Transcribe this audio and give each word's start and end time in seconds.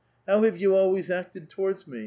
How 0.27 0.41
have 0.41 0.57
you 0.57 0.75
always 0.75 1.11
acted 1.11 1.47
towards 1.47 1.85
me? 1.85 1.99